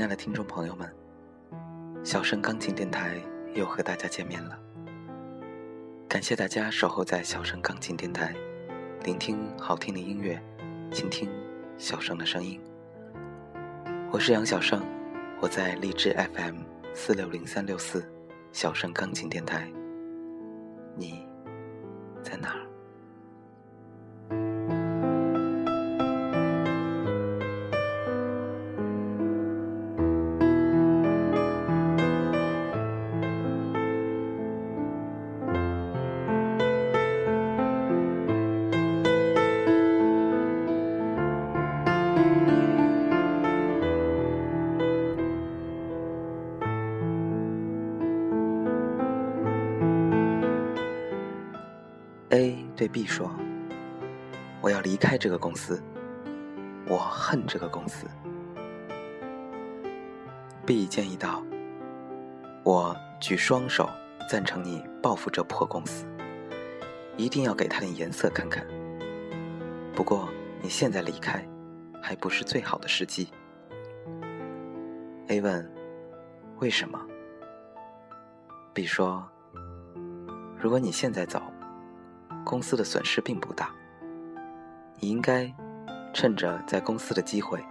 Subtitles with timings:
[0.00, 0.90] 亲爱的听众朋友们，
[2.02, 3.20] 小声钢琴电台
[3.52, 4.58] 又和大家见面了。
[6.08, 8.34] 感谢大家守候在小声钢琴电台，
[9.04, 10.42] 聆听好听的音乐，
[10.90, 11.28] 倾听
[11.76, 12.58] 小声的声音。
[14.10, 14.82] 我是杨小胜，
[15.38, 16.62] 我在荔枝 FM
[16.94, 18.02] 四六零三六四
[18.52, 19.70] 小声钢琴电台。
[20.96, 21.28] 你
[22.22, 22.66] 在哪儿
[52.80, 53.30] 对 B 说
[54.62, 55.82] ：“我要离开这个公司，
[56.88, 58.06] 我恨这个公司。
[60.64, 61.44] ”B 建议道
[62.64, 63.86] ：“我举双手
[64.30, 66.06] 赞成你报复这破公司，
[67.18, 68.66] 一定要给他点颜色看看。
[69.94, 70.26] 不过
[70.62, 71.46] 你现在离开，
[72.02, 73.28] 还不是最好的时机。
[75.28, 75.70] ”A 问
[76.60, 76.98] ：“为什么
[78.72, 79.22] ？”B 说
[80.58, 81.42] ：“如果你现在走。”
[82.44, 83.70] 公司的损失并不大，
[84.98, 85.52] 你应该
[86.12, 87.62] 趁着在公司的机会，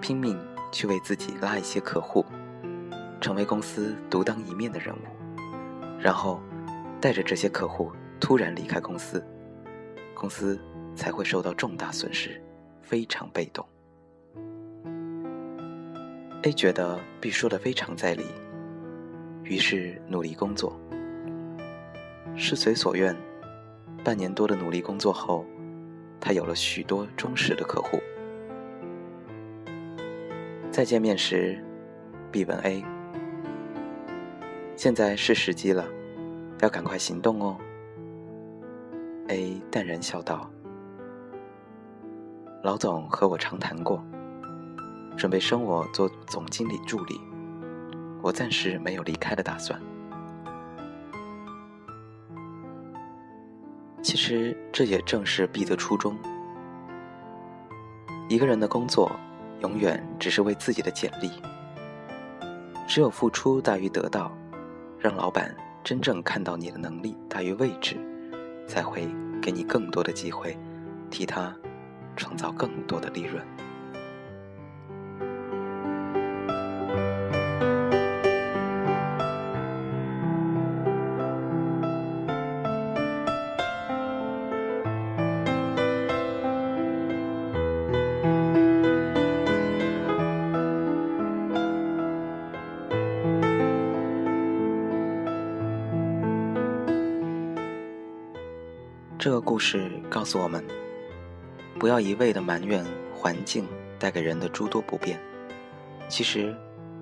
[0.00, 0.38] 拼命
[0.72, 2.24] 去为自己拉一些客户，
[3.20, 6.40] 成为公司独当一面的人物，然后
[7.00, 9.24] 带着这些客户突然离开公司，
[10.14, 10.58] 公司
[10.94, 12.42] 才会受到重大损失，
[12.82, 13.64] 非常被动。
[16.42, 18.24] A 觉得 B 说的非常在理，
[19.44, 20.78] 于是努力工作，
[22.34, 23.14] 事随所愿。
[24.06, 25.44] 半年多的努力工作后，
[26.20, 27.98] 他有了许多忠实的客户。
[30.70, 31.60] 再见面时
[32.30, 32.84] ，B 问 A：“
[34.76, 35.84] 现在是时机了，
[36.60, 37.58] 要赶快行动哦。
[39.26, 40.48] ”A 淡然笑道
[42.62, 44.00] ：“老总和我长谈过，
[45.16, 47.20] 准备升我做总经理助理，
[48.22, 49.82] 我暂时没有离开的打算。”
[54.06, 56.16] 其实这也正是 B 的初衷。
[58.28, 59.10] 一个人的工作，
[59.62, 61.28] 永远只是为自己的简历。
[62.86, 64.30] 只有付出大于得到，
[64.96, 65.52] 让老板
[65.82, 67.96] 真正看到你的能力大于位置，
[68.68, 69.08] 才会
[69.42, 70.56] 给你更多的机会，
[71.10, 71.52] 替他
[72.14, 73.44] 创造更多的利润。
[99.26, 100.64] 这个故事告诉我们：
[101.80, 103.66] 不要一味的埋怨环境
[103.98, 105.20] 带给人的诸多不便。
[106.08, 106.54] 其实，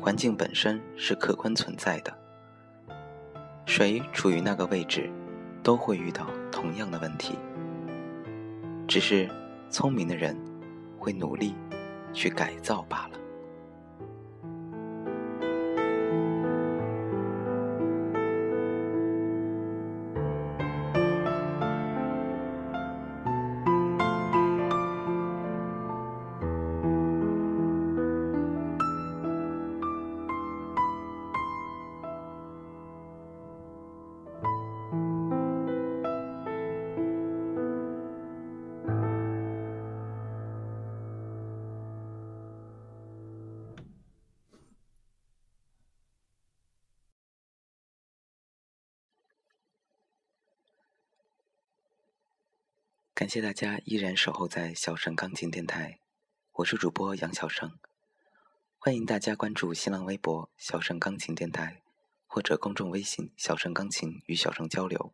[0.00, 2.16] 环境本身是客观存在的。
[3.66, 5.10] 谁处于那个位置，
[5.64, 7.36] 都会遇到同样的问题。
[8.86, 9.28] 只是
[9.68, 10.38] 聪明的人
[10.96, 11.56] 会努力
[12.12, 13.18] 去改造罢了。
[53.22, 56.00] 感谢大家依然守候在小盛钢琴电台，
[56.54, 57.78] 我是主播杨小盛，
[58.80, 61.82] 欢迎大家关注新浪微博“小盛钢琴电台”
[62.26, 65.12] 或者公众微信“小盛钢琴”与小盛交流。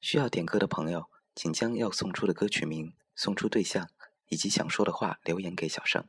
[0.00, 3.90] 需要点歌的朋友，请将要送出的歌曲名、送出对象
[4.30, 6.02] 以及想说的话留言给小盛。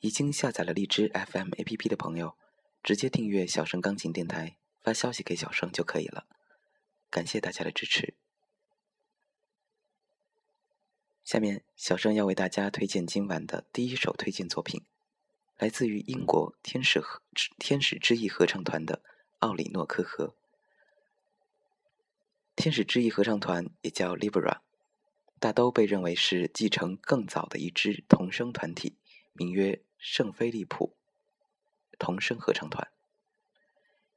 [0.00, 2.36] 已经下载了荔枝 FM APP 的朋友，
[2.82, 6.26] 直接订阅小盛钢琴电台，发消息给小盛就可以了。
[7.08, 8.12] 感谢大家的支持。
[11.30, 14.82] 下面，小生要为大家推荐今晚的第一首推荐作品，
[15.58, 17.22] 来自于英国天使合
[17.56, 19.00] 天使之翼合唱团的
[19.38, 20.34] 奥里诺科河。
[22.56, 24.58] 天使之翼合唱团也叫 Libra，
[25.38, 28.96] 大都被认为是继承更早的一支童声团体
[29.32, 30.96] 名曰圣菲利普
[31.96, 32.90] 童声合唱团。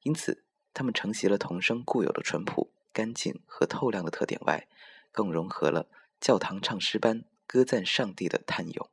[0.02, 0.44] 因此，
[0.74, 4.68] 他们承袭了童声固有的淳朴、干净和透亮的特点外，
[5.12, 5.88] 更融合了
[6.24, 8.90] 教堂唱诗班歌赞上帝的叹咏，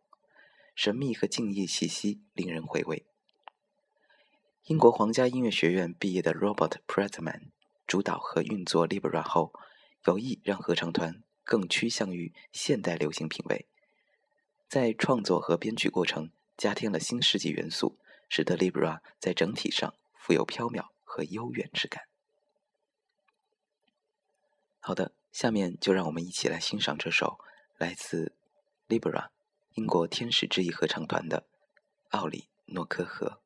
[0.74, 3.06] 神秘和敬意气息令人回味。
[4.64, 7.52] 英国皇家音乐学院毕业的 Robert Pretman
[7.86, 9.52] 主导和运作 Libra 后，
[10.06, 13.68] 有意让合唱团更趋向于现代流行品味，
[14.66, 17.96] 在创作和编曲过程加添了新世纪元素，
[18.28, 22.02] 使得 Libra 在整体上富有飘渺和悠远之感。
[24.80, 27.38] 好的，下面就让我们一起来欣赏这首
[27.78, 28.32] 来自
[28.88, 29.28] Libra
[29.74, 31.46] 英国天使之翼合唱团的
[32.18, 33.40] 《奥里诺科河》。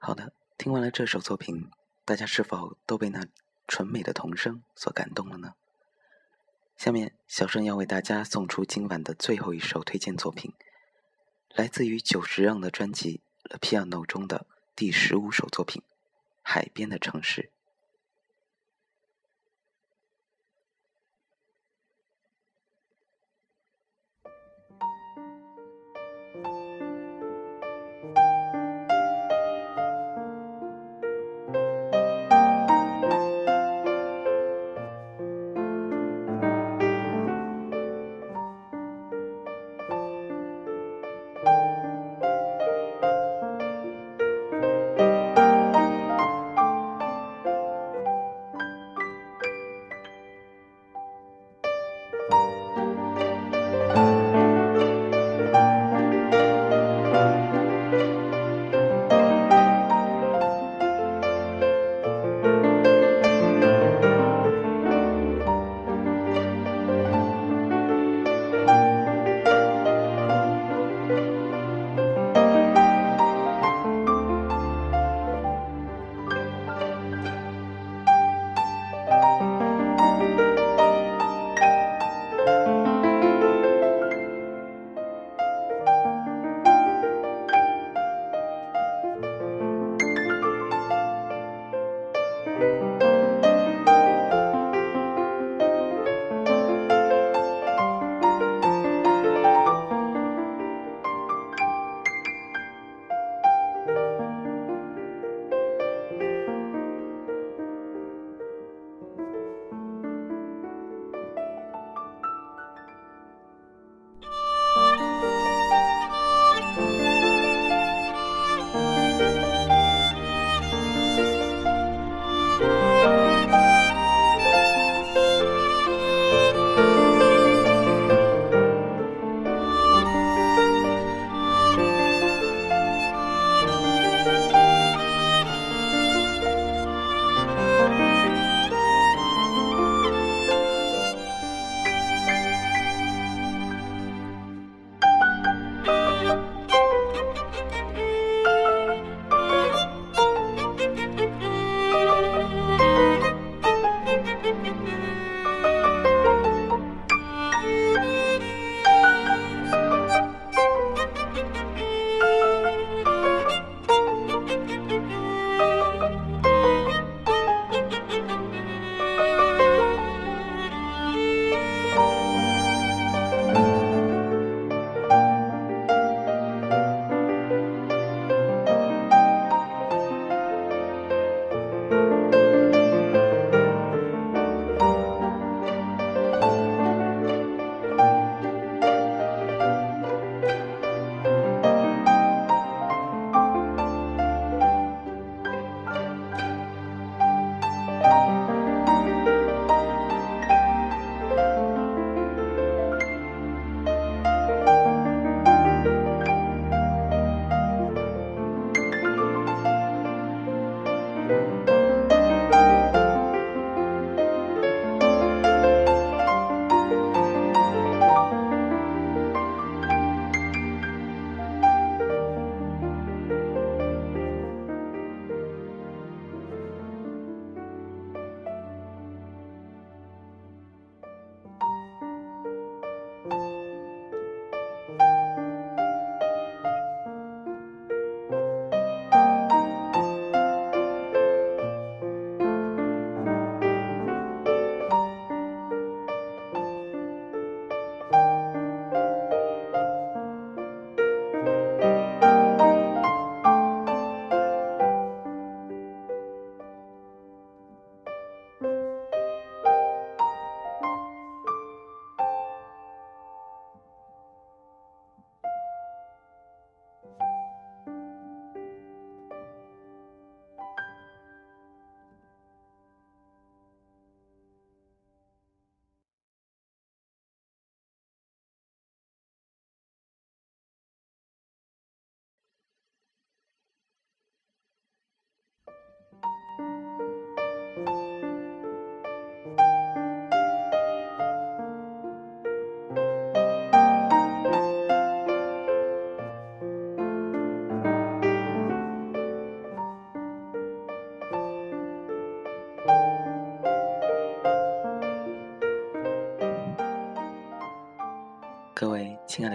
[0.00, 1.68] 好的，听完了这首作品，
[2.04, 3.26] 大家是否都被那
[3.66, 5.54] 纯美的童声所感动了呢？
[6.76, 10.54] 下面，小盛要为大家送出今晚的最后一首推荐作品，
[11.52, 15.82] 来自于久石让的专辑《The Piano》中的第十五首作品
[16.42, 17.50] 《海边的城市》。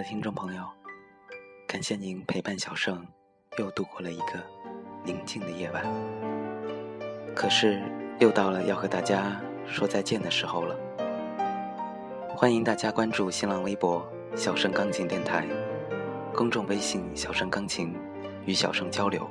[0.06, 0.62] 听众朋友，
[1.66, 3.06] 感谢您陪伴小盛
[3.56, 4.38] 又度过了一个
[5.02, 5.82] 宁静的夜晚。
[7.34, 7.80] 可是
[8.18, 10.76] 又到了要和大家说再见的时候了。
[12.28, 14.06] 欢迎大家关注新浪微博
[14.36, 15.46] “小盛钢琴电台”，
[16.36, 17.96] 公众微信“小盛钢琴”，
[18.44, 19.26] 与小盛交流，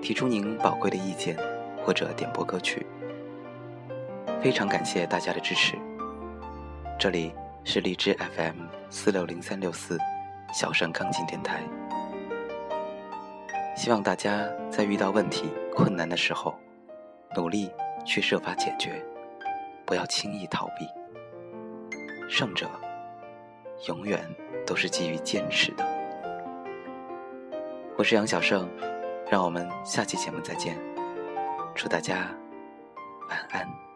[0.00, 1.36] 提出您宝贵的意见
[1.84, 2.86] 或者点播歌曲。
[4.40, 5.76] 非常感谢大家的支持。
[6.98, 7.30] 这里
[7.70, 9.98] 是荔枝 FM 四六零三六四
[10.54, 11.62] 小盛钢琴电台。
[13.76, 16.58] 希望大家在遇到问题、困难的时候，
[17.36, 17.70] 努力
[18.06, 19.04] 去设法解决，
[19.84, 20.88] 不要轻易逃避。
[22.26, 22.66] 胜者
[23.86, 24.18] 永远
[24.66, 25.86] 都是基于坚持的。
[27.98, 28.66] 我是杨小盛，
[29.30, 30.74] 让我们下期节目再见。
[31.74, 32.34] 祝大家
[33.28, 33.87] 晚安。